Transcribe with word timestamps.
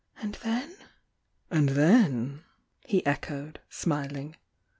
"And 0.19 0.33
then?" 0.41 0.75
"And 1.51 1.69
then?" 1.69 2.43
he 2.87 3.05
echoed, 3.05 3.59
smiling. 3.69 4.35